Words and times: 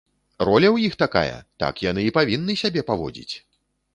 Роля 0.47 0.67
ў 0.75 0.89
іх 0.91 0.95
такая, 1.03 1.35
так 1.63 1.83
яны 1.89 2.07
і 2.07 2.13
павінны 2.17 2.57
сябе 2.63 2.81
паводзіць! 2.89 3.35